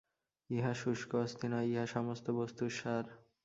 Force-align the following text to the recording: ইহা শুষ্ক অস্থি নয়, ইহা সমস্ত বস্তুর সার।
ইহা 0.49 0.73
শুষ্ক 0.73 1.11
অস্থি 1.15 1.47
নয়, 1.47 1.67
ইহা 1.67 1.85
সমস্ত 1.87 2.25
বস্তুর 2.31 2.71
সার। 2.71 3.05